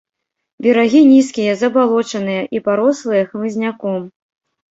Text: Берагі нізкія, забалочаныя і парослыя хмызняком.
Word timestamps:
Берагі 0.65 1.01
нізкія, 1.09 1.51
забалочаныя 1.63 2.41
і 2.59 2.63
парослыя 2.69 3.23
хмызняком. 3.35 4.01